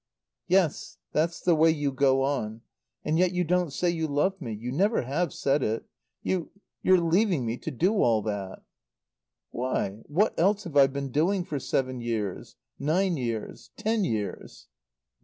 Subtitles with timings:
[0.47, 0.97] "Yes.
[1.11, 2.61] That's the way you go on.
[3.05, 4.51] And yet you don't, say you love me.
[4.51, 5.85] You never have said it.
[6.23, 6.49] You
[6.81, 8.63] you're leaving me to do all that."
[9.51, 12.55] "Why what else have I been doing for seven years?
[12.79, 14.69] Nine years ten years?"